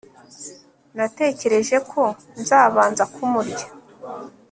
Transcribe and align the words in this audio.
natekereje 0.97 1.77
ko 1.91 2.01
nzabanza 2.41 3.03
kumurya 3.13 3.67